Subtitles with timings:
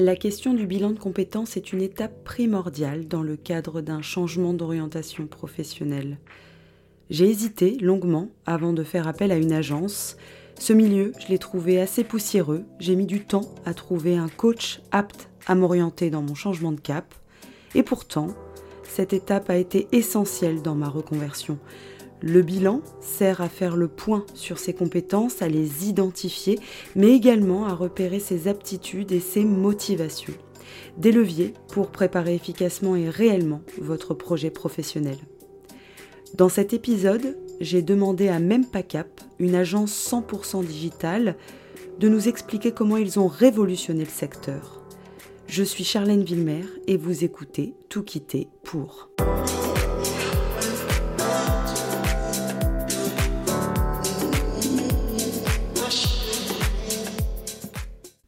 [0.00, 4.54] La question du bilan de compétences est une étape primordiale dans le cadre d'un changement
[4.54, 6.18] d'orientation professionnelle.
[7.10, 10.16] J'ai hésité longuement avant de faire appel à une agence.
[10.56, 12.62] Ce milieu, je l'ai trouvé assez poussiéreux.
[12.78, 16.78] J'ai mis du temps à trouver un coach apte à m'orienter dans mon changement de
[16.78, 17.12] cap.
[17.74, 18.28] Et pourtant,
[18.84, 21.58] cette étape a été essentielle dans ma reconversion.
[22.20, 26.58] Le bilan sert à faire le point sur ses compétences, à les identifier,
[26.96, 30.34] mais également à repérer ses aptitudes et ses motivations.
[30.96, 35.18] Des leviers pour préparer efficacement et réellement votre projet professionnel.
[36.34, 41.36] Dans cet épisode, j'ai demandé à Mempacap, une agence 100% digitale,
[41.98, 44.82] de nous expliquer comment ils ont révolutionné le secteur.
[45.46, 49.08] Je suis Charlène Villemer et vous écoutez Tout quitter pour.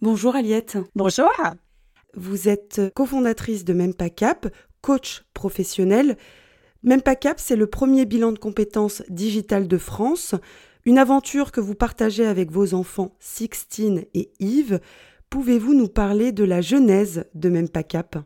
[0.02, 0.78] Bonjour Aliette.
[0.94, 1.30] Bonjour.
[2.14, 4.48] Vous êtes cofondatrice de Même Pas Cap,
[4.80, 6.16] coach professionnel.
[6.82, 10.34] Même Pas Cap, c'est le premier bilan de compétences digitales de France,
[10.86, 14.80] une aventure que vous partagez avec vos enfants Sixtine et Yves.
[15.28, 18.16] Pouvez-vous nous parler de la genèse de Même Pas Cap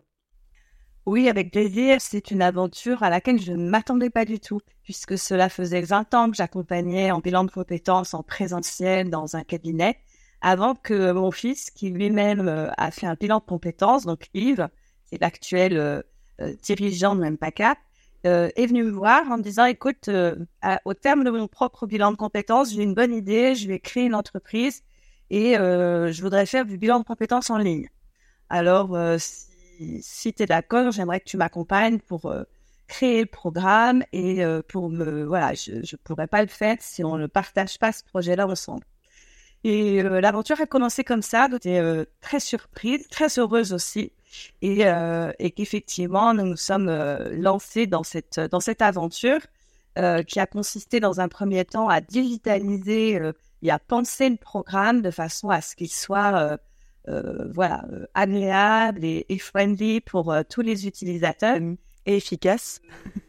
[1.06, 1.98] oui, avec plaisir.
[2.00, 6.14] C'est une aventure à laquelle je ne m'attendais pas du tout, puisque cela faisait 20
[6.14, 9.98] ans que j'accompagnais en bilan de compétences en présentiel dans un cabinet
[10.44, 14.68] avant que mon fils, qui lui-même euh, a fait un bilan de compétences, donc Yves,
[15.04, 16.02] c'est l'actuel euh,
[16.42, 17.78] euh, dirigeant de MPACAP,
[18.26, 20.08] est venu me voir en me disant, écoute,
[20.86, 24.04] au terme de mon propre bilan de compétences, j'ai une bonne idée, je vais créer
[24.04, 24.82] une entreprise
[25.28, 27.86] et je voudrais faire du bilan de compétences en ligne.
[28.48, 32.34] Alors, si, tu es d'accord, j'aimerais que tu m'accompagnes pour
[32.86, 35.24] créer le programme et pour me...
[35.24, 38.86] Voilà, je ne pourrais pas le faire si on ne partage pas ce projet-là ensemble.
[39.64, 41.48] Et euh, l'aventure a commencé comme ça.
[41.50, 44.12] J'étais euh, très surprise, très heureuse aussi.
[44.60, 46.90] Et, euh, et qu'effectivement, nous nous sommes
[47.32, 49.40] lancés dans cette, dans cette aventure
[50.26, 53.20] qui a consisté dans un premier temps à digitaliser
[53.62, 56.58] et à penser le programme de façon à ce qu'il soit
[57.06, 61.58] voilà, agréable et, et, friendly pour tous les utilisateurs.
[62.06, 62.80] Et efficace.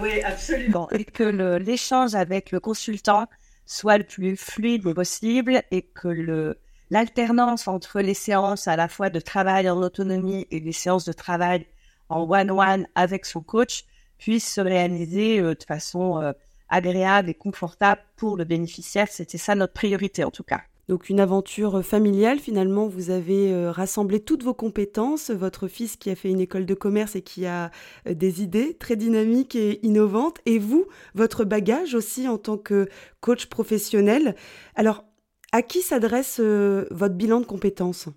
[0.00, 0.88] Oui, absolument.
[0.90, 1.24] Et que
[1.56, 3.26] l'échange avec le consultant
[3.68, 6.58] soit le plus fluide possible et que le,
[6.90, 11.12] l'alternance entre les séances à la fois de travail en autonomie et les séances de
[11.12, 11.66] travail
[12.08, 13.84] en one-one avec son coach
[14.16, 16.32] puisse se réaliser euh, de façon euh,
[16.70, 19.08] agréable et confortable pour le bénéficiaire.
[19.10, 20.62] C'était ça notre priorité en tout cas.
[20.88, 26.08] Donc une aventure familiale, finalement, vous avez euh, rassemblé toutes vos compétences, votre fils qui
[26.08, 27.70] a fait une école de commerce et qui a
[28.06, 32.88] euh, des idées très dynamiques et innovantes, et vous, votre bagage aussi en tant que
[33.20, 34.34] coach professionnel.
[34.76, 35.04] Alors,
[35.52, 38.08] à qui s'adresse euh, votre bilan de compétences?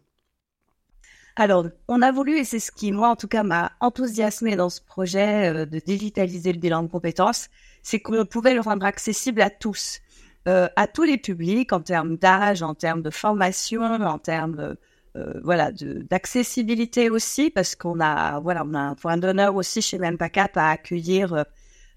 [1.36, 4.70] Alors, on a voulu, et c'est ce qui, moi, en tout cas, m'a enthousiasmé dans
[4.70, 7.50] ce projet de digitaliser le bilan de compétences,
[7.84, 10.02] c'est qu'on pouvait le rendre accessible à tous.
[10.47, 14.75] Euh, à tous les publics en termes d'âge, en termes de formation, en termes
[15.16, 20.00] euh, voilà d'accessibilité aussi, parce qu'on a voilà on a un point d'honneur aussi chez
[20.00, 21.46] Mempacap à accueillir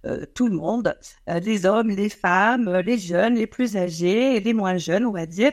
[0.05, 0.95] euh, tout le monde,
[1.43, 5.53] les hommes, les femmes, les jeunes, les plus âgés les moins jeunes, on va dire.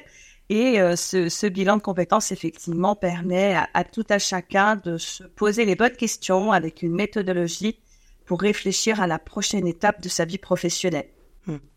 [0.50, 5.64] Et ce, bilan de compétences, effectivement, permet à, à, tout à chacun de se poser
[5.64, 7.80] les bonnes questions avec une méthodologie
[8.26, 11.08] pour réfléchir à la prochaine étape de sa vie professionnelle.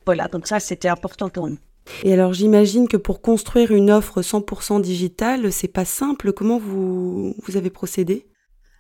[0.06, 1.58] Voilà, donc ça, c'était important pour nous.
[2.02, 6.32] Et alors, j'imagine que pour construire une offre 100% digitale, c'est pas simple.
[6.32, 8.26] Comment vous, vous avez procédé?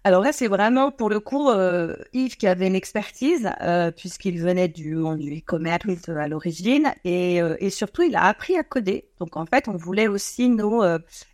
[0.06, 4.38] Alors là, c'est vraiment pour le coup euh, Yves qui avait une expertise euh, puisqu'il
[4.38, 9.08] venait du du e-commerce à l'origine et, euh, et, surtout il a appris à coder.
[9.18, 10.82] Donc en fait, on voulait aussi nous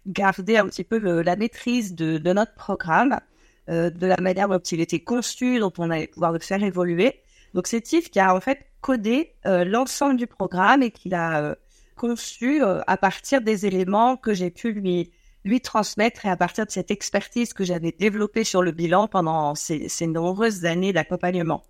[0.07, 3.19] garder un petit peu la maîtrise de, de notre programme,
[3.67, 7.23] de la manière dont il était conçu, dont on allait pouvoir le faire évoluer.
[7.55, 11.43] Donc c'est Yves qui a en fait codé euh, l'ensemble du programme et qu'il a
[11.43, 11.55] euh,
[11.97, 15.11] conçu euh, à partir des éléments que j'ai pu lui
[15.43, 19.55] lui transmettre et à partir de cette expertise que j'avais développée sur le bilan pendant
[19.55, 21.63] ces, nombreuses années d'accompagnement.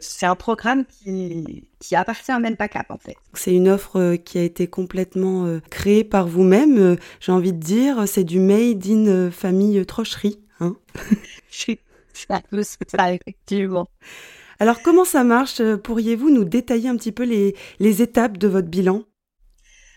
[0.00, 3.16] C'est un programme qui, qui appartient à même pas cap en fait.
[3.34, 6.96] C'est une offre qui a été complètement créée par vous-même.
[7.20, 10.40] J'ai envie de dire, c'est du made in famille Trocherie.
[10.60, 10.74] Hein
[11.50, 11.78] c'est
[12.88, 13.88] ça, effectivement.
[14.60, 15.62] Alors comment ça marche?
[15.76, 19.04] Pourriez-vous nous détailler un petit peu les, étapes de votre bilan?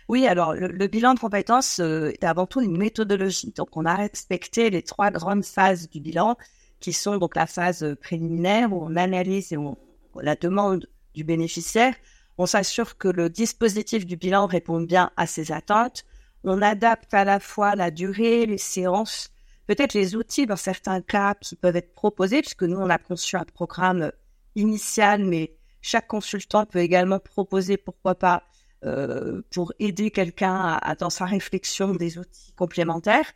[0.07, 3.53] Oui, alors le, bilan de compétences euh, est avant tout une méthodologie.
[3.55, 6.37] Donc on a respecté les trois grandes phases du bilan,
[6.79, 9.77] qui sont donc la phase préliminaire où on analyse et on,
[10.15, 11.95] la demande du bénéficiaire.
[12.37, 16.03] On s'assure que le dispositif du bilan répond bien à ses attentes.
[16.43, 19.31] On adapte à la fois la durée, les séances
[19.67, 23.37] peut-être les outils dans certains cas qui peuvent être proposés, puisque nous, on a conçu
[23.37, 24.11] un programme
[24.56, 28.44] initial, mais chaque consultant peut également proposer, pourquoi pas,
[28.86, 33.31] euh, pour aider quelqu'un à, dans sa réflexion des outils complémentaires.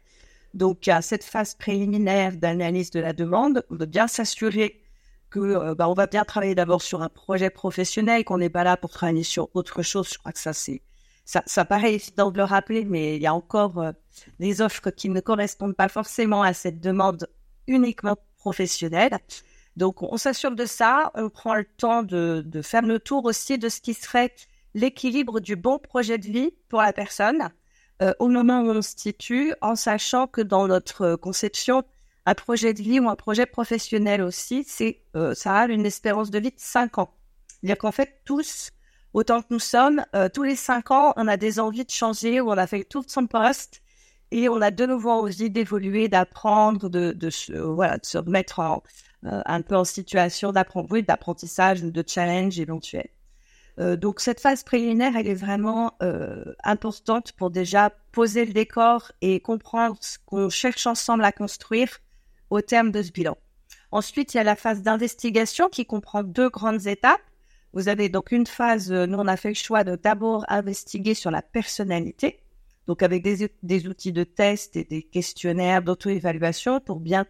[0.54, 4.82] Donc, a cette phase préliminaire d'analyse de la demande, on doit bien s'assurer
[5.30, 8.64] que euh, bah, on va bien travailler d'abord sur un projet professionnel, qu'on n'est pas
[8.64, 10.10] là pour travailler sur autre chose.
[10.14, 10.82] Je crois que ça, c'est
[11.26, 13.92] ça, ça paraît évident de le rappeler, mais il y a encore euh,
[14.40, 17.28] des offres qui ne correspondent pas forcément à cette demande
[17.68, 19.18] uniquement professionnelle.
[19.76, 21.12] Donc, on s'assure de ça.
[21.16, 24.34] On prend le temps de, de faire le tour aussi de ce qui serait
[24.74, 27.50] l'équilibre du bon projet de vie pour la personne
[28.02, 31.84] euh, au moment où on se situe, en sachant que dans notre conception,
[32.26, 36.30] un projet de vie ou un projet professionnel aussi, c'est euh, ça a une espérance
[36.30, 37.14] de vie de 5 ans.
[37.48, 38.72] C'est-à-dire qu'en fait, tous,
[39.14, 42.42] autant que nous sommes, euh, tous les 5 ans, on a des envies de changer
[42.42, 43.82] ou on a fait le tour de son poste
[44.36, 48.60] et on a de nouveau envie d'évoluer, d'apprendre, de, de, se, voilà, de se remettre
[48.60, 48.84] en,
[49.24, 53.08] un peu en situation d'apprentissage ou de challenge éventuel.
[53.80, 59.14] Euh, donc cette phase préliminaire, elle est vraiment euh, importante pour déjà poser le décor
[59.22, 62.00] et comprendre ce qu'on cherche ensemble à construire
[62.50, 63.38] au terme de ce bilan.
[63.92, 67.22] Ensuite, il y a la phase d'investigation qui comprend deux grandes étapes.
[67.72, 71.14] Vous avez donc une phase, euh, nous on a fait le choix de d'abord investiguer
[71.14, 72.42] sur la personnalité,
[72.88, 77.26] donc avec des, des outils de test et des questionnaires d'auto-évaluation pour bien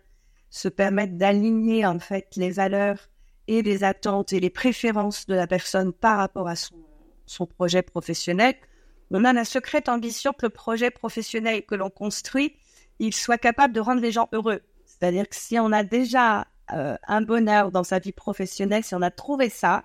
[0.49, 3.09] se permettre d'aligner en fait les valeurs
[3.47, 6.75] et les attentes et les préférences de la personne par rapport à son,
[7.25, 8.55] son projet professionnel,
[9.11, 12.55] on a la secrète ambition que le projet professionnel que l'on construit,
[12.99, 14.61] il soit capable de rendre les gens heureux.
[14.85, 19.01] C'est-à-dire que si on a déjà euh, un bonheur dans sa vie professionnelle, si on
[19.01, 19.83] a trouvé ça,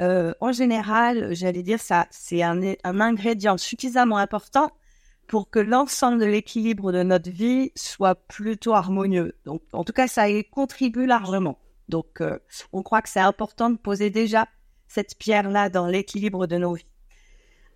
[0.00, 4.70] euh, en général, j'allais dire ça, c'est un, un ingrédient suffisamment important
[5.26, 9.36] pour que l'ensemble de l'équilibre de notre vie soit plutôt harmonieux.
[9.44, 11.58] Donc, en tout cas, ça y contribue largement.
[11.88, 12.38] Donc, euh,
[12.72, 14.46] on croit que c'est important de poser déjà
[14.88, 16.86] cette pierre-là dans l'équilibre de nos vies.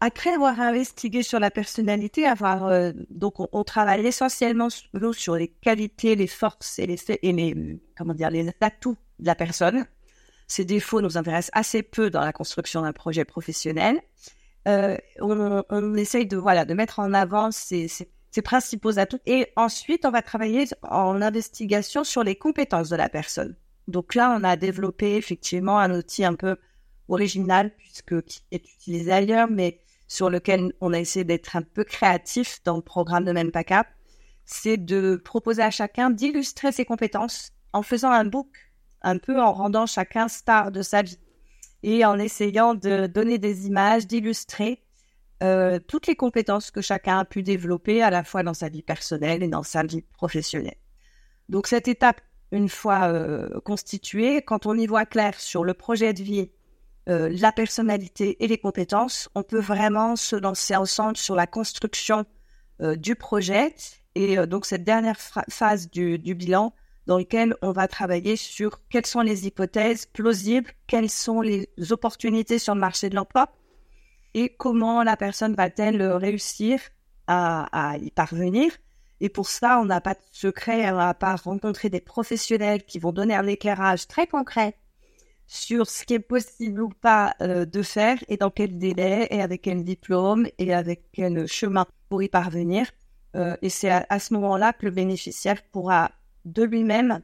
[0.00, 6.14] Après avoir investigué sur la personnalité, avoir euh, donc on, travaille essentiellement sur les qualités,
[6.14, 9.86] les forces et les, et les comment dire les atouts de la personne.
[10.46, 14.00] Ces défauts nous intéressent assez peu dans la construction d'un projet professionnel.
[14.66, 17.88] Euh, on, essaye de voilà de mettre en avant ces
[18.44, 19.18] principaux atouts.
[19.26, 23.56] Et ensuite on va travailler en investigation sur les compétences de la personne.
[23.88, 26.56] Donc là, on a développé effectivement un outil un peu
[27.08, 31.84] original puisque qui est utilisé ailleurs, mais sur lequel on a essayé d'être un peu
[31.84, 33.88] créatif dans le programme de Menpacap,
[34.44, 38.48] c'est de proposer à chacun d'illustrer ses compétences en faisant un book,
[39.02, 41.18] un peu en rendant chacun star de sa vie
[41.82, 44.82] et en essayant de donner des images, d'illustrer
[45.42, 48.82] euh, toutes les compétences que chacun a pu développer à la fois dans sa vie
[48.82, 50.78] personnelle et dans sa vie professionnelle.
[51.48, 52.20] Donc cette étape
[52.50, 56.50] une fois euh, constitué, quand on y voit clair sur le projet de vie,
[57.08, 62.24] euh, la personnalité et les compétences, on peut vraiment se lancer ensemble sur la construction
[62.96, 63.74] du projet.
[64.14, 66.72] Et donc cette dernière phase du, bilan
[67.08, 72.60] dans lequel on va travailler sur quelles sont les hypothèses plausibles, quelles sont les opportunités
[72.60, 73.52] sur le marché de l'emploi
[74.34, 76.78] et comment la personne va-t-elle réussir
[77.26, 78.70] à, à y parvenir
[79.20, 82.98] et pour ça, on n'a pas de secret, on n'a pas rencontrer des professionnels qui
[82.98, 84.76] vont donner un éclairage très concret
[85.46, 89.40] sur ce qui est possible ou pas euh, de faire et dans quel délai et
[89.40, 92.86] avec quel diplôme et avec quel chemin pour y parvenir.
[93.34, 96.10] Euh, et c'est à, ce moment-là que le bénéficiaire pourra
[96.52, 97.22] de lui-même,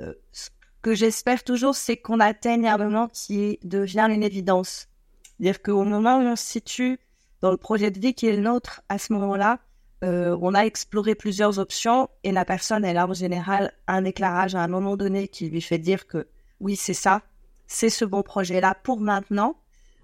[0.00, 0.50] euh, ce
[0.82, 4.88] que j'espère toujours, c'est qu'on atteigne un moment qui devient une évidence.
[5.22, 6.98] C'est-à-dire qu'au moment où on se situe
[7.40, 9.58] dans le projet de vie qui est le nôtre, à ce moment-là,
[10.04, 14.54] euh, on a exploré plusieurs options et la personne, elle a en général un éclairage
[14.54, 16.28] à un moment donné qui lui fait dire que
[16.60, 17.22] oui, c'est ça,
[17.66, 19.56] c'est ce bon projet-là pour maintenant.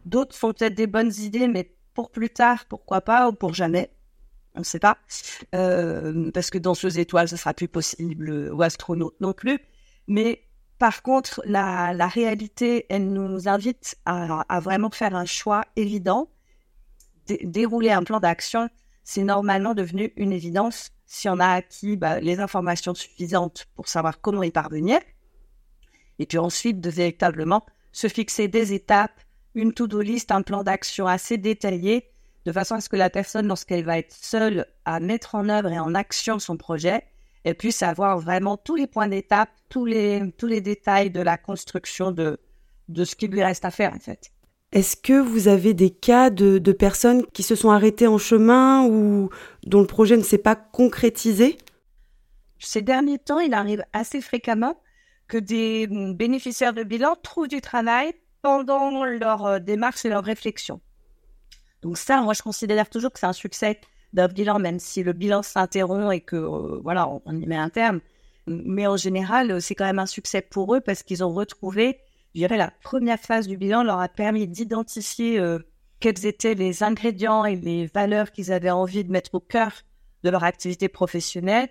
[0.04, 3.90] D'autres font peut-être des bonnes idées, mais pour plus tard, pourquoi pas, ou pour jamais,
[4.54, 4.98] on ne sait pas.
[5.54, 9.58] Euh, parce que dans ces étoiles, ce sera plus possible, ou astronaute non plus.
[10.08, 10.44] Mais
[10.78, 16.28] par contre, la, réalité, elle nous invite à, vraiment faire un choix évident,
[17.44, 18.68] dérouler un plan d'action
[19.04, 24.20] c'est normalement devenu une évidence si on a acquis bah, les informations suffisantes pour savoir
[24.20, 25.00] comment y parvenir.
[26.18, 29.20] Et puis ensuite, de véritablement se fixer des étapes,
[29.54, 32.11] une to-do list, un plan d'action assez détaillé,
[32.44, 35.70] de façon à ce que la personne, lorsqu'elle va être seule à mettre en œuvre
[35.70, 37.04] et en action son projet,
[37.44, 41.36] elle puisse avoir vraiment tous les points d'étape, tous les, tous les détails de la
[41.36, 42.38] construction de,
[42.88, 44.32] de ce qui lui reste à faire, en fait.
[44.72, 49.28] Est-ce que vous avez des cas de, personnes qui se sont arrêtées en chemin ou
[49.64, 51.58] dont le projet ne s'est pas concrétisé?
[52.58, 54.80] Ces derniers temps, il arrive assez fréquemment
[55.28, 60.80] que des bénéficiaires de bilan trouvent du travail pendant leur euh, démarche et leur réflexion.
[61.82, 63.80] Donc ça, moi, je considère toujours que c'est un succès
[64.12, 67.70] d'un bilan, même si le bilan s'interrompt et que, euh, voilà, on, y met un
[67.70, 68.00] terme.
[68.46, 71.98] Mais en général, c'est quand même un succès pour eux parce qu'ils ont retrouvé,
[72.34, 75.58] je dirais, la première phase du bilan leur a permis d'identifier euh,
[76.00, 79.72] quels étaient les ingrédients et les valeurs qu'ils avaient envie de mettre au cœur
[80.24, 81.68] de leur activité professionnelle.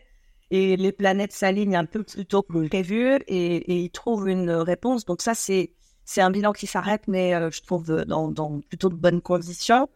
[0.50, 4.52] Et les planètes s'alignent un peu plus tôt que prévu et, et ils trouvent une
[4.52, 5.06] réponse.
[5.06, 5.72] Donc ça, c'est
[6.12, 9.22] c'est un bilan qui s'arrête, mais euh, je trouve euh, dans, dans, plutôt de bonnes
[9.22, 9.88] conditions.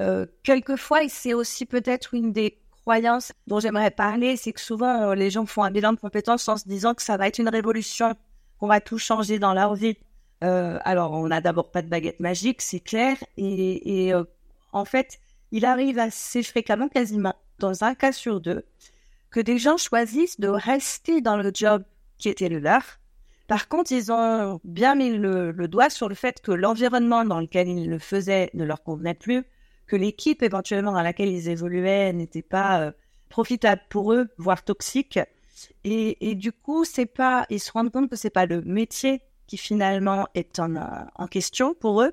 [0.00, 5.30] Euh, quelquefois, c'est aussi peut-être une des croyances dont j'aimerais parler, c'est que souvent les
[5.30, 8.16] gens font un bilan de compétences en se disant que ça va être une révolution,
[8.58, 9.96] qu'on va tout changer dans leur vie.
[10.40, 14.12] Alors, on n'a d'abord pas de baguette magique, c'est clair, et, et
[14.72, 15.20] en fait,
[15.52, 18.64] il arrive assez fréquemment, quasiment dans un cas sur deux,
[19.30, 21.84] que des gens choisissent de rester dans le job
[22.18, 22.82] qui était le leur,
[23.52, 27.68] par contre, ils ont bien mis le, doigt sur le fait que l'environnement dans lequel
[27.68, 29.44] ils le faisaient ne leur convenait plus,
[29.86, 32.92] que l'équipe éventuellement dans laquelle ils évoluaient n'était pas euh,
[33.28, 35.20] profitable pour eux, voire toxique.
[35.84, 39.58] Et, du coup, c'est pas, ils se rendent compte que c'est pas le métier qui
[39.58, 40.74] finalement est en,
[41.14, 42.12] en question pour eux,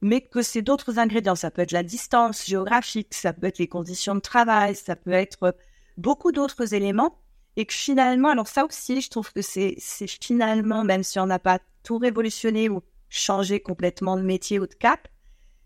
[0.00, 1.34] mais que c'est d'autres ingrédients.
[1.34, 5.12] Ça peut être la distance géographique, ça peut être les conditions de travail, ça peut
[5.12, 5.54] être
[5.98, 7.18] beaucoup d'autres éléments
[7.56, 9.76] et que finalement, alors ça aussi, je trouve que c'est
[10.22, 14.74] finalement, même si on n'a pas tout révolutionné ou changé complètement de métier ou de
[14.74, 15.08] cap,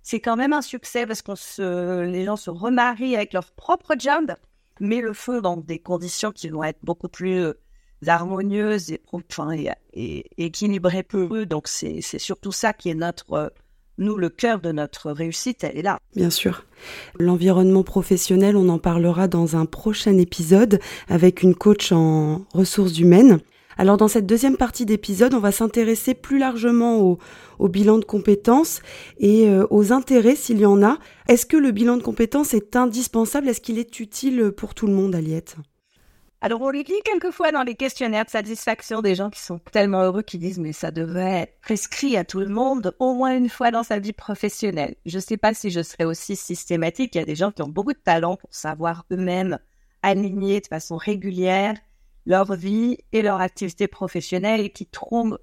[0.02, 4.34] c'est quand même un succès parce que les gens se remarient avec leur propre job,
[4.80, 7.52] mais le font dans des conditions qui vont être beaucoup plus euh,
[8.06, 11.46] harmonieuses et, enfin, et, et équilibrées eux.
[11.46, 13.48] Donc c'est surtout ça qui est notre euh,
[14.02, 15.98] nous, le cœur de notre réussite, elle est là.
[16.14, 16.64] Bien sûr.
[17.18, 23.40] L'environnement professionnel, on en parlera dans un prochain épisode avec une coach en ressources humaines.
[23.78, 27.00] Alors dans cette deuxième partie d'épisode, on va s'intéresser plus largement
[27.58, 28.82] au, bilan de compétences
[29.18, 30.98] et euh, aux intérêts s'il y en a.
[31.28, 33.48] Est-ce que le bilan de compétences est indispensable?
[33.48, 35.56] Est-ce qu'il est utile pour tout le monde, Aliette?
[36.44, 40.22] Alors, on lit quelquefois dans les questionnaires de satisfaction des gens qui sont tellement heureux
[40.22, 43.70] qu'ils disent mais ça devrait être prescrit à tout le monde au moins une fois
[43.70, 44.96] dans sa vie professionnelle.
[45.06, 47.14] Je ne sais pas si je serais aussi systématique.
[47.14, 49.60] Il y a des gens qui ont beaucoup de talent pour savoir eux-mêmes
[50.02, 51.76] aligner de façon régulière
[52.26, 55.38] leur vie et leur activité professionnelle et qui trouvent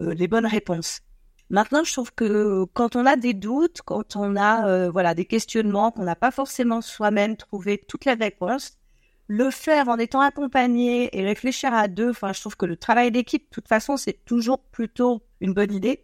[0.00, 1.02] euh, les bonnes réponses.
[1.50, 5.26] Maintenant, je trouve que quand on a des doutes, quand on a euh, voilà des
[5.26, 8.77] questionnements, qu'on n'a pas forcément soi-même trouvé toutes les réponses,
[9.28, 13.12] le faire en étant accompagné et réfléchir à deux, enfin, je trouve que le travail
[13.12, 16.02] d'équipe, de toute façon, c'est toujours plutôt une bonne idée.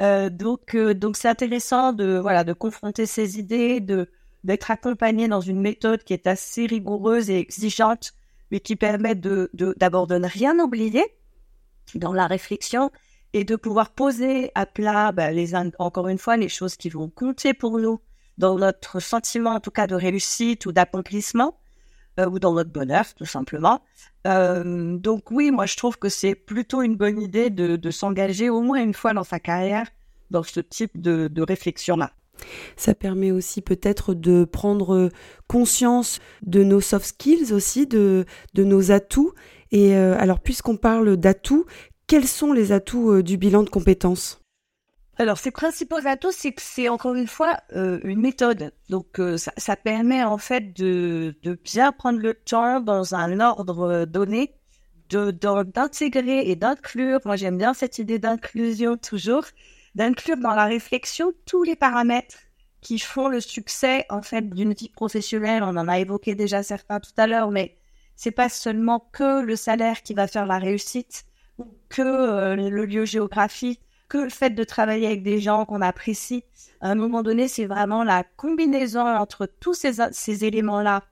[0.00, 4.08] Euh, donc, euh, donc c'est intéressant de voilà de confronter ces idées, de
[4.44, 8.12] d'être accompagné dans une méthode qui est assez rigoureuse et exigeante,
[8.50, 11.04] mais qui permet de d'abord de, ne rien oublier
[11.96, 12.90] dans la réflexion
[13.32, 17.10] et de pouvoir poser à plat, bah, les encore une fois, les choses qui vont
[17.10, 18.00] compter pour nous
[18.38, 21.59] dans notre sentiment, en tout cas, de réussite ou d'accomplissement
[22.28, 23.80] ou dans notre bonheur, tout simplement.
[24.26, 28.60] Euh, donc oui, moi je trouve que c'est plutôt une bonne idée de, s'engager au
[28.60, 29.86] moins une fois dans sa carrière
[30.30, 32.12] dans ce type de, réflexion-là.
[32.76, 35.10] Ça permet aussi peut-être de prendre
[35.46, 38.24] conscience de nos soft skills aussi, de,
[38.54, 39.32] de nos atouts.
[39.72, 41.66] Et euh, alors, puisqu'on parle d'atouts,
[42.06, 44.39] quels sont les atouts du bilan de compétences?
[45.20, 48.72] Alors, ces principaux atouts, c'est que c'est encore une fois euh, une méthode.
[48.88, 54.06] Donc, euh, ça, permet en fait de, bien prendre le temps dans un ordre euh,
[54.06, 54.54] donné,
[55.10, 57.20] d'intégrer et d'inclure.
[57.26, 59.44] Moi, j'aime bien cette idée d'inclusion toujours,
[59.94, 62.38] d'inclure dans la réflexion tous les paramètres
[62.80, 65.62] qui font le succès en fait d'une vie professionnelle.
[65.62, 67.76] On en a évoqué déjà certains tout à l'heure, mais
[68.16, 71.24] c'est pas seulement que le salaire qui va faire la réussite
[71.58, 76.44] ou que le lieu géographique que le fait de travailler avec des gens qu'on apprécie.
[76.82, 81.04] À un moment donné, c'est vraiment la combinaison entre tous ces, éléments-là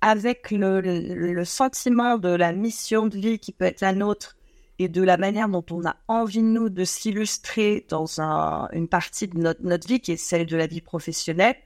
[0.00, 4.36] avec le, sentiment de la mission de vie qui peut être la nôtre
[4.78, 9.28] et de la manière dont on a envie, nous, de s'illustrer dans un, une partie
[9.28, 11.56] de notre vie qui est celle de la vie professionnelle,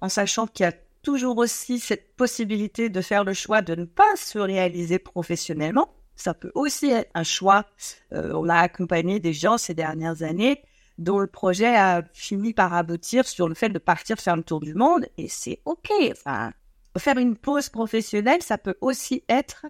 [0.00, 3.84] en sachant qu'il y a toujours aussi cette possibilité de faire le choix de ne
[3.84, 5.88] pas se réaliser professionnellement,
[6.20, 7.64] ça peut aussi être un choix.
[8.12, 10.62] Euh, on a accompagné des gens ces dernières années
[10.98, 14.60] dont le projet a fini par aboutir sur le fait de partir faire le tour
[14.60, 15.90] du monde et c'est OK.
[16.12, 16.52] Enfin,
[16.98, 19.66] faire une pause professionnelle, ça peut aussi être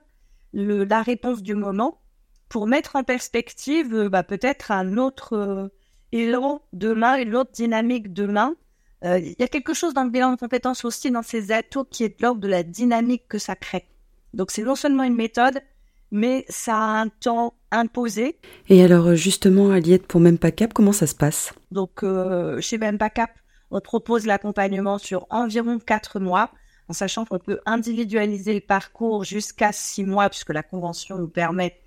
[0.53, 2.01] la réponse du moment
[2.49, 5.69] pour mettre en perspective euh, bah, peut-être un autre euh,
[6.11, 8.57] élan demain, une autre dynamique demain.
[9.03, 12.05] Il y a quelque chose dans le bilan de compétences aussi, dans ces atouts, qui
[12.05, 13.89] est de l'ordre de la dynamique que ça crée.
[14.35, 15.63] Donc c'est non seulement une méthode,
[16.11, 18.37] mais ça a un temps imposé.
[18.69, 21.53] Et alors justement, Aliette, pour Même Cap, comment ça se passe?
[21.71, 23.31] Donc euh, chez Cap,
[23.71, 26.51] on propose l'accompagnement sur environ quatre mois,
[26.89, 31.79] en sachant qu'on peut individualiser le parcours jusqu'à six mois, puisque la convention nous permet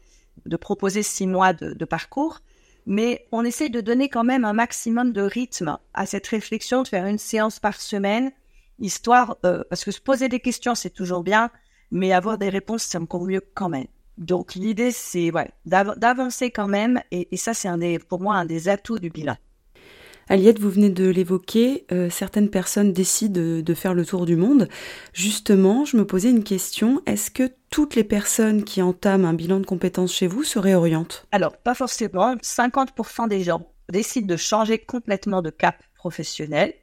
[0.45, 2.39] de proposer six mois de, parcours.
[2.85, 6.87] Mais on essaie de donner quand même un maximum de rythme à cette réflexion, de
[6.87, 8.31] faire une séance par semaine,
[8.79, 11.49] histoire, euh, parce que se poser des questions, c'est toujours bien,
[11.91, 13.87] mais avoir des réponses, c'est encore mieux quand même.
[14.17, 18.45] Donc l'idée, c'est ouais, d'avancer quand même, et, ça, c'est un des, pour moi un
[18.45, 19.35] des atouts du bilan.
[20.29, 24.69] Aliette, vous venez de l'évoquer, euh, certaines personnes décident de, faire le tour du monde.
[25.11, 29.59] Justement, je me posais une question, est-ce que toutes les personnes qui entament un bilan
[29.59, 31.27] de compétences chez vous se réorientent?
[31.31, 32.35] Alors, pas forcément.
[32.35, 36.73] 50% des gens décident de changer complètement de cap professionnel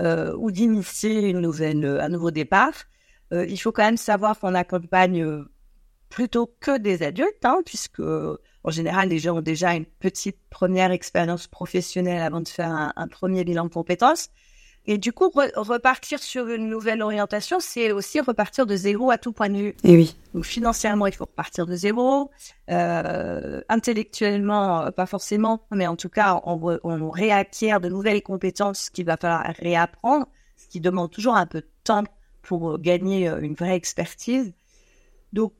[0.00, 2.74] euh, ou d'initier une nouvelle, un nouveau départ.
[3.32, 5.44] Euh, il faut quand même savoir qu'on accompagne
[6.16, 10.90] plutôt que des adultes, hein, puisque en général, les gens ont déjà une petite première
[10.90, 14.30] expérience professionnelle avant de faire un, premier bilan de compétences.
[14.86, 19.32] Et du coup, repartir sur une nouvelle orientation, c'est aussi repartir de zéro à tout
[19.32, 19.68] point de vue.
[19.84, 20.16] Et eh oui.
[20.32, 22.30] Donc financièrement, il faut repartir de zéro.
[22.70, 29.04] Euh, intellectuellement, pas forcément, mais en tout cas, on, on réacquiert de nouvelles compétences qu'il
[29.04, 32.04] va falloir réapprendre, ce qui demande toujours un peu de temps
[32.40, 34.54] pour gagner une vraie expertise.
[35.34, 35.52] Donc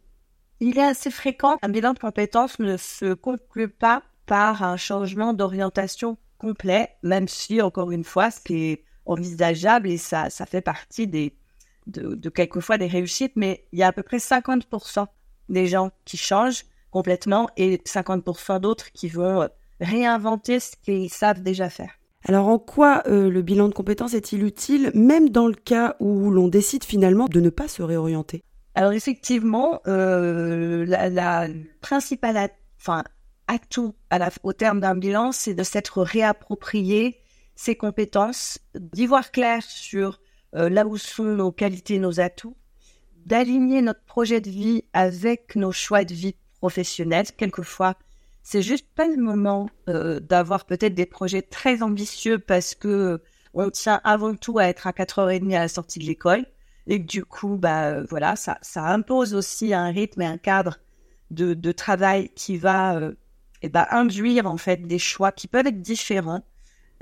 [0.61, 5.33] il est assez fréquent qu'un bilan de compétences ne se conclue pas par un changement
[5.33, 12.29] d'orientation complet, même si, encore une fois, c'est envisageable et ça, ça fait partie de
[12.29, 15.07] quelquefois des réussites, mais il y a à peu près 50%
[15.49, 19.49] des gens qui changent complètement et 50% d'autres qui vont
[19.81, 21.93] réinventer ce qu'ils savent déjà faire.
[22.29, 26.31] Alors en quoi euh, le bilan de compétences est-il utile, même dans le cas où
[26.31, 28.43] l'on décide finalement de ne pas se réorienter?
[28.77, 31.49] Alors effectivement, euh, la,
[31.81, 33.05] principale enfin,
[33.49, 37.19] atout à la, au terme d'un bilan, c'est de s'être réapproprié
[37.55, 40.21] ses compétences, d'y voir clair sur
[40.55, 42.55] euh, là où sont nos qualités, nos atouts,
[43.25, 47.29] d'aligner notre projet de vie avec nos choix de vie professionnels.
[47.39, 47.95] Quelquefois,
[48.43, 53.23] c'est juste pas le moment euh, d'avoir peut-être des projets très ambitieux parce que
[53.55, 56.45] on tient avant tout à être à 4h30 à la sortie de l'école
[56.87, 60.79] et du coup, bah, euh, voilà, ça, ça impose aussi un rythme et un cadre
[61.31, 63.15] de, de travail qui va euh,
[63.63, 66.43] et bah, induire en fait des choix qui peuvent être différents.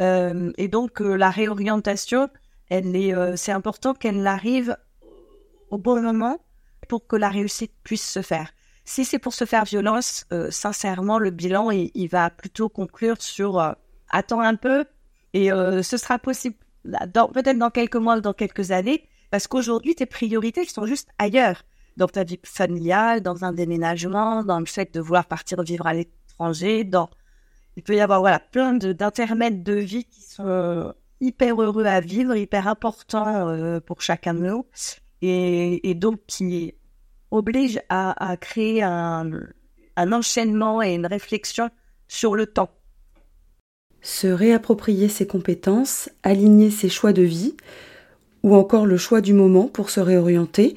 [0.00, 2.28] Euh, et donc euh, la réorientation,
[2.70, 4.76] elle est, c'est important qu'elle arrive
[5.70, 6.38] au bon moment
[6.88, 8.50] pour que la réussite puisse se faire.
[8.86, 13.58] Si c'est pour se faire violence, sincèrement, le bilan, il, il, va plutôt conclure sur
[14.10, 14.84] attends un peu
[15.32, 20.06] et ce sera possible peut-être dans quelques mois ou dans quelques années, parce qu'aujourd'hui, tes
[20.06, 21.64] priorités sont juste ailleurs.
[21.96, 25.92] Dans ta vie familiale, dans un déménagement, dans le fait de vouloir partir vivre à
[25.92, 27.10] l'étranger, dans...
[27.74, 31.98] Il peut y avoir voilà, plein d'intermèdes de, vie qui sont euh, hyper heureux à
[31.98, 34.66] vivre, hyper importants euh, pour chacun de nous,
[35.20, 36.74] et, donc qui
[37.32, 39.32] obligent à, créer un,
[39.96, 41.70] un enchaînement et une réflexion
[42.06, 42.70] sur le temps.
[44.00, 47.56] Se réapproprier ses compétences, aligner ses choix de vie,
[48.44, 50.76] ou encore le choix du moment pour se réorienter.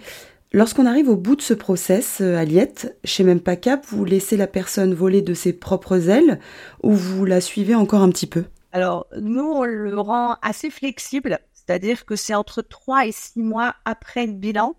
[0.54, 4.38] Lorsqu'on arrive au bout de ce process, euh, Aliette, chez Même Pas Cap, vous laissez
[4.38, 6.40] la personne voler de ses propres ailes
[6.82, 8.46] ou vous la suivez encore un petit peu?
[8.72, 13.76] Alors, nous, on le rend assez flexible, c'est-à-dire que c'est entre 3 et 6 mois
[13.84, 14.78] après le bilan,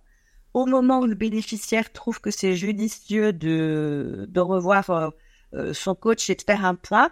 [0.54, 5.08] au moment où le bénéficiaire trouve que c'est judicieux de, de revoir euh,
[5.54, 7.10] euh, son coach et de faire un point.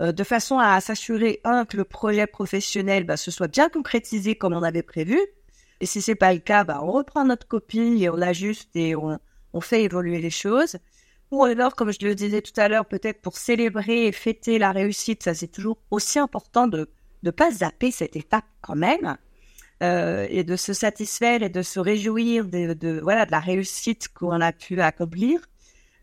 [0.00, 4.34] Euh, de façon à s'assurer, un, que le projet professionnel bah, se soit bien concrétisé
[4.34, 5.18] comme on avait prévu.
[5.80, 8.96] Et si c'est pas le cas, bah, on reprend notre copie et on l'ajuste et
[8.96, 9.18] on,
[9.60, 10.78] fait évoluer les choses.
[11.30, 14.72] Ou alors, comme je le disais tout à l'heure, peut-être pour célébrer et fêter la
[14.72, 16.90] réussite, ça c'est toujours aussi important de
[17.22, 19.16] ne pas zapper cette étape quand même.
[19.82, 24.40] Euh, et de se satisfaire et de se réjouir de, voilà de la réussite qu'on
[24.40, 25.40] a pu accomplir.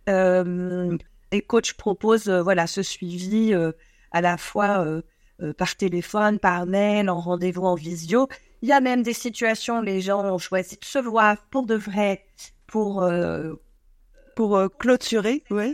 [0.09, 0.97] Euh,
[1.31, 3.71] les coachs proposent euh, voilà ce suivi euh,
[4.11, 5.01] à la fois euh,
[5.57, 8.27] par téléphone, par mail, en rendez-vous en visio.
[8.61, 11.65] Il y a même des situations où les gens ont choisi de se voir pour
[11.65, 12.25] de vrai,
[12.67, 13.03] pour
[14.35, 15.73] pour clôturer, oui.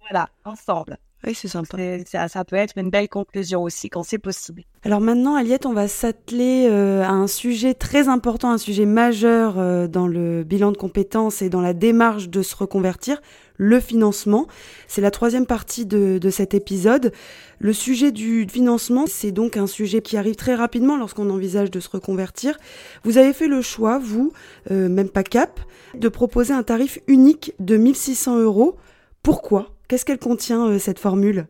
[0.00, 0.96] Voilà, ensemble.
[1.26, 1.76] Oui, c'est sympa.
[2.06, 4.62] Ça, ça, peut être une belle conclusion aussi quand c'est possible.
[4.82, 10.06] Alors maintenant, Aliette, on va s'atteler à un sujet très important, un sujet majeur dans
[10.06, 13.20] le bilan de compétences et dans la démarche de se reconvertir,
[13.56, 14.46] le financement.
[14.88, 17.12] C'est la troisième partie de, cet épisode.
[17.58, 21.80] Le sujet du financement, c'est donc un sujet qui arrive très rapidement lorsqu'on envisage de
[21.80, 22.58] se reconvertir.
[23.04, 24.32] Vous avez fait le choix, vous,
[24.70, 25.60] euh, même pas cap,
[25.94, 28.76] de proposer un tarif unique de 1600 euros.
[29.22, 29.74] Pourquoi?
[29.88, 31.46] Qu'est-ce qu'elle contient, euh, cette formule?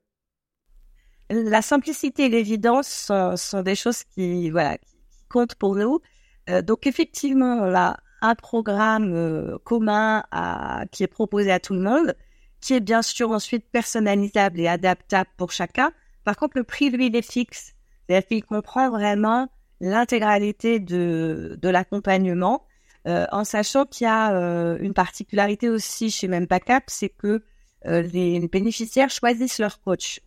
[1.28, 4.96] La simplicité et l'évidence sont, des choses qui, voilà, qui
[5.28, 6.00] comptent pour nous.
[6.48, 7.96] Euh, donc effectivement, là,
[8.28, 12.14] un programme euh, commun à, qui est proposé à tout le monde,
[12.60, 15.92] qui est bien sûr ensuite personnalisable et adaptable pour chacun.
[16.24, 17.74] Par contre, le prix, lui, il est fixe.
[18.06, 19.48] C'est-à-dire qu'il comprend vraiment
[19.80, 22.64] l'intégralité de, de l'accompagnement,
[23.06, 27.42] euh, en sachant qu'il y a euh, une particularité aussi chez Mempacap, c'est que
[27.86, 30.20] euh, les, les bénéficiaires choisissent leur coach.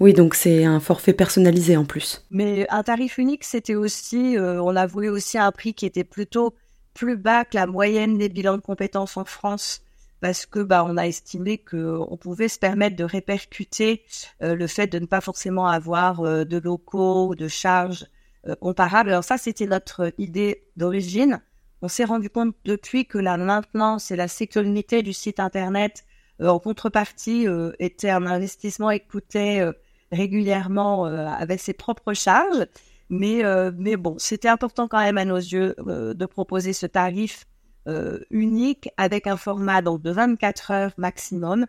[0.00, 2.24] Oui, donc c'est un forfait personnalisé en plus.
[2.30, 6.54] Mais un tarif unique, c'était aussi, on a voulu aussi un prix qui était plutôt
[6.94, 9.82] plus bas que la moyenne des bilans de compétences en France
[10.24, 14.04] parce que bah on a estimé que on pouvait se permettre de répercuter
[14.42, 18.06] euh, le fait de ne pas forcément avoir euh, de locaux ou de charges
[18.46, 19.10] euh, comparables.
[19.10, 21.42] Alors ça c'était notre idée d'origine.
[21.82, 26.06] On s'est rendu compte depuis que la maintenance et la sécurité du site internet
[26.40, 27.46] en contrepartie
[27.78, 29.62] était un investissement coûtait
[30.10, 32.66] régulièrement avec ses propres charges.
[33.10, 36.86] Mais, euh, mais bon, c'était important quand même à nos yeux euh, de proposer ce
[36.86, 37.44] tarif
[37.86, 41.66] euh, unique avec un format donc de 24 heures maximum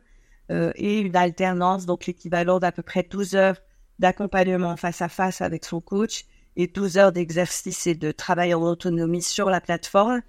[0.48, 3.58] et une alternance, donc l'équivalent d'à peu près 12 heures
[3.98, 8.62] d'accompagnement face à face avec son coach et 12 heures d'exercice et de travail en
[8.62, 10.22] autonomie sur la plateforme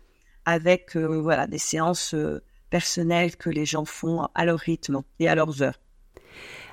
[0.47, 2.15] avec voilà des séances
[2.71, 5.79] personnelles que les gens font à leur rythme et à leurs heures.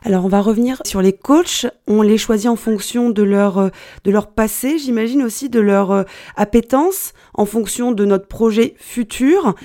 [0.05, 1.65] Alors on va revenir sur les coachs.
[1.87, 3.69] On les choisit en fonction de leur, euh,
[4.03, 6.03] de leur passé, j'imagine aussi de leur euh,
[6.35, 9.55] appétence, en fonction de notre projet futur.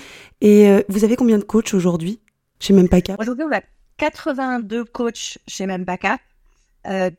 [0.40, 2.20] Et euh, vous avez combien de coachs aujourd'hui
[2.61, 3.16] chez Mempaka?
[3.18, 3.62] Aujourd'hui, on a
[3.96, 6.18] 82 coachs chez Mempaka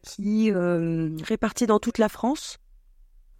[0.02, 2.58] qui répartis dans toute la France?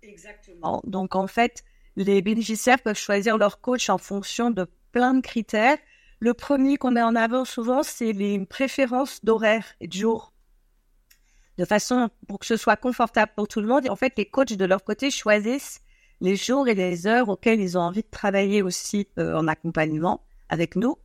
[0.04, 0.82] Exactement.
[0.86, 1.64] Donc en fait,
[1.96, 5.78] les bénéficiaires peuvent choisir leur coach en fonction de plein de critères
[6.20, 10.34] le premier qu'on met en avant souvent, c'est les préférences d'horaire et de jour.
[11.58, 13.86] De façon pour que ce soit confortable pour tout le monde.
[13.86, 15.82] Et en fait, les coachs de leur côté choisissent
[16.22, 20.22] les jours et les heures auxquels ils ont envie de travailler aussi euh, en accompagnement
[20.50, 20.98] avec nous.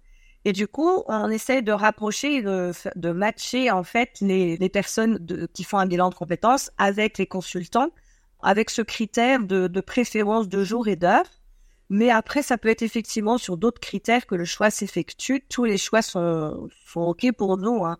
[0.45, 5.25] Et du coup, on essaie de rapprocher, de, de matcher en fait les, personnes
[5.55, 7.91] qui font un bilan de compétences avec les consultants,
[8.43, 11.25] avec ce critère de, de préférence de jour et d'heure.
[11.91, 15.45] Mais après, ça peut être effectivement sur d'autres critères que le choix s'effectue.
[15.49, 17.85] Tous les choix sont, sont OK pour nous.
[17.85, 17.99] Hein.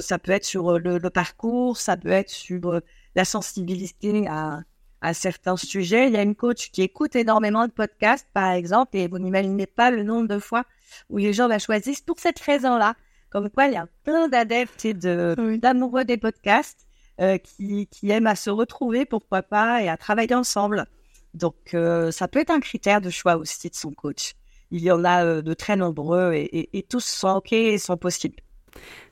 [0.00, 2.80] Ça peut être sur euh, le, parcours, ça peut être sur euh,
[3.14, 4.60] la sensibilité à,
[5.00, 6.08] à certains sujets.
[6.08, 9.66] Il y a une coach qui écoute énormément de podcasts, par exemple, et vous n'imaginez
[9.66, 10.64] pas le nombre de fois
[11.10, 12.94] où les gens la choisissent pour cette raison-là.
[13.30, 16.86] Comme quoi, il y a plein d'adeptes et d'amoureux des podcasts
[17.20, 20.86] euh, qui, qui aiment à se retrouver, pourquoi pas, et à travailler ensemble.
[21.34, 24.34] Donc, euh, ça peut être un critère de choix aussi de son coach.
[24.70, 28.36] Il y en a euh, de très nombreux et, tous sont OK et sont possibles.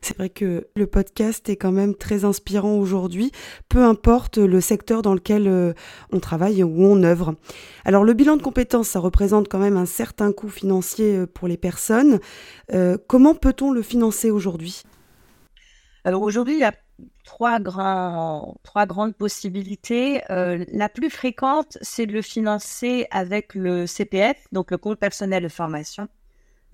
[0.03, 3.33] C'est vrai que le podcast est quand même très inspirant aujourd'hui,
[3.71, 5.73] peu importe le secteur dans lequel euh,
[6.13, 7.35] on travaille ou on œuvre.
[7.87, 11.57] Alors le bilan de compétences, ça représente quand même un certain coût financier pour les
[11.57, 12.21] personnes.
[13.07, 14.83] comment peut-on le financer aujourd'hui?
[16.05, 16.75] Alors aujourd'hui, il y a
[17.25, 20.23] trois, grands, trois grandes possibilités.
[20.31, 25.43] Euh, la plus fréquente, c'est de le financer avec le CPF, donc le compte personnel
[25.43, 26.09] de formation,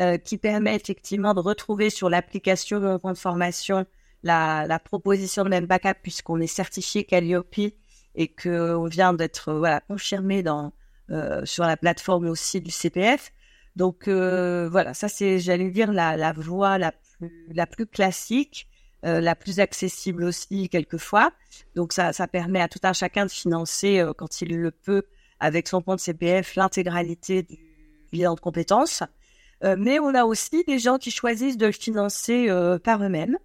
[0.00, 3.86] euh, qui permet effectivement de retrouver sur l'application de compte formation
[4.22, 7.72] la, la proposition de même backup puisqu'on est certifié Calliope
[8.14, 10.72] et qu'on vient d'être voilà, confirmé dans,
[11.10, 13.32] euh, sur la plateforme aussi du CPF.
[13.76, 18.68] Donc voilà, ça c'est, j'allais dire, la, la voie la plus, la plus classique.
[19.06, 21.32] Euh, la plus accessible aussi quelquefois.
[21.74, 25.04] Donc ça, ça permet à tout un chacun de financer euh, quand il le peut
[25.38, 27.58] avec son compte CPF l'intégralité du
[28.12, 29.02] bilan de compétences.
[29.64, 32.48] Euh, mais on a aussi des gens qui choisissent de le financer
[32.84, 33.38] par eux-mêmes.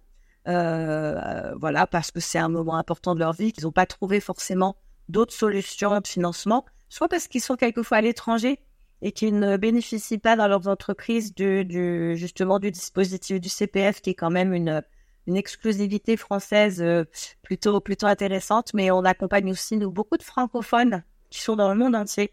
[0.44, 4.76] voilà, parce que c'est un moment important de leur vie, qu'ils n'ont pas trouvé forcément
[5.08, 8.58] d'autres solutions de financement, soit parce qu'ils sont quelquefois à l'étranger
[9.00, 14.02] et qu'ils ne bénéficient pas dans leurs entreprises du, du, justement du dispositif du CPF,
[14.02, 14.82] qui est quand même une,
[15.26, 17.04] une exclusivité française euh,
[17.42, 21.94] plutôt plutôt intéressante, mais on accompagne aussi beaucoup de francophones qui sont dans le monde
[21.94, 22.32] entier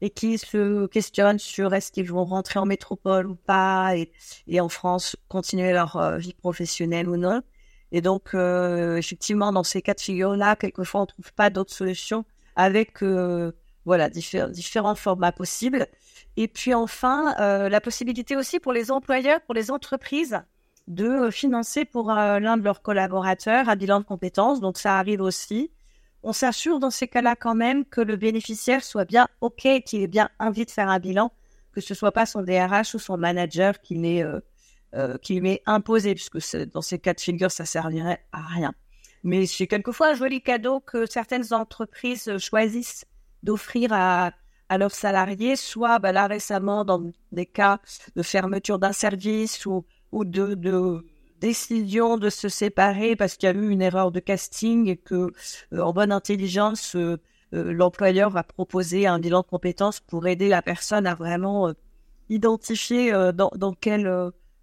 [0.00, 4.12] et qui se questionnent sur est-ce qu'ils vont rentrer en métropole ou pas et,
[4.46, 7.42] et en France continuer leur euh, vie professionnelle ou non.
[7.92, 11.72] Et donc euh, effectivement dans ces cas de figure là, quelquefois on trouve pas d'autres
[11.72, 12.24] solutions
[12.56, 13.02] avec
[13.84, 15.86] voilà différents formats possibles.
[16.36, 20.40] Et puis enfin, euh, la possibilité aussi pour les employeurs, pour les entreprises,
[20.86, 24.60] de financer pour euh, l'un de leurs collaborateurs un bilan de compétences.
[24.60, 25.70] Donc ça arrive aussi.
[26.22, 30.06] On s'assure dans ces cas-là quand même que le bénéficiaire soit bien OK, qu'il ait
[30.06, 31.32] bien envie de faire un bilan,
[31.72, 34.40] que ce soit pas son DRH ou son manager qui euh,
[34.94, 38.72] euh, qui lui est imposé, puisque dans ces cas de figure, ça servirait à rien.
[39.24, 43.04] Mais c'est quelquefois un joli cadeau que certaines entreprises choisissent
[43.42, 44.30] d'offrir à,
[44.68, 47.80] à leurs salariés, soit bah, là récemment dans des cas
[48.14, 51.04] de fermeture d'un service ou, ou de,
[51.40, 55.32] décision de se séparer parce qu'il y a eu une erreur de casting et que
[55.72, 57.18] euh, en bonne intelligence euh,
[57.52, 61.72] euh, l'employeur va proposer un bilan de compétences pour aider la personne à vraiment
[62.30, 64.10] identifier dans, dans, quel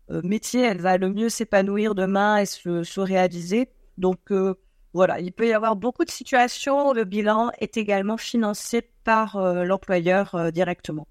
[0.10, 3.70] métier elle va le mieux s'épanouir demain et se, se réaliser.
[3.98, 4.34] Donc
[4.94, 9.40] voilà, il peut y avoir beaucoup de situations où le bilan est également financé par
[9.64, 11.08] l'employeur directement.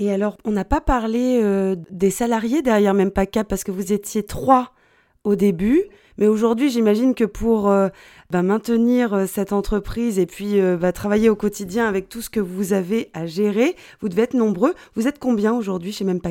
[0.00, 3.92] Et alors, on n'a pas parlé euh, des salariés derrière même pas parce que vous
[3.92, 4.72] étiez trois
[5.24, 5.82] au début,
[6.16, 7.64] mais aujourd'hui, j'imagine que pour
[8.30, 12.72] bah, maintenir cette entreprise et puis bah, travailler au quotidien avec tout ce que vous
[12.72, 14.74] avez à gérer, vous devez être nombreux.
[14.94, 16.30] Vous êtes combien aujourd'hui chez Même pas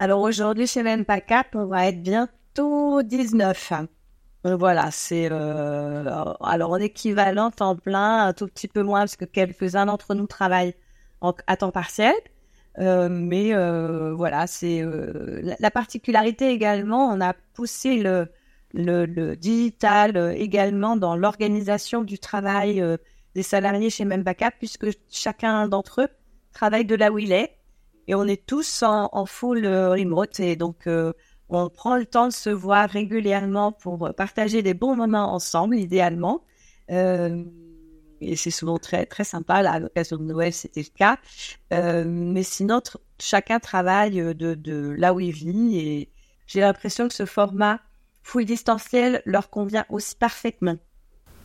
[0.00, 1.20] Alors aujourd'hui, chez Même pas
[1.54, 3.72] on va être bientôt 19.
[4.46, 6.04] Euh, voilà, c'est euh,
[6.42, 10.26] alors en équivalent temps plein, un tout petit peu moins parce que quelques-uns d'entre nous
[10.26, 10.74] travaillent
[11.46, 12.14] à temps partiel.
[12.78, 13.52] Euh, mais
[14.14, 14.84] voilà, c'est
[15.58, 17.08] la, particularité également.
[17.08, 18.28] On a poussé le,
[18.72, 22.82] le, digital également dans l'organisation du travail
[23.34, 24.24] des salariés chez Même
[24.58, 26.08] puisque chacun d'entre eux
[26.52, 27.56] travaille de là où il est
[28.06, 30.86] et on est tous en, en full remote et donc
[31.48, 36.42] on prend le temps de se voir régulièrement pour partager des bons moments ensemble, idéalement.
[36.90, 37.44] Euh,
[38.30, 39.54] et c'est souvent très, très sympa.
[39.56, 41.18] à l'occasion de Noël, c'était le cas.
[41.72, 42.80] Euh, mais sinon,
[43.20, 45.78] chacun travaille de, de, là où il vit.
[45.78, 46.12] Et
[46.46, 47.80] j'ai l'impression que ce format
[48.22, 50.76] full distanciel leur convient aussi parfaitement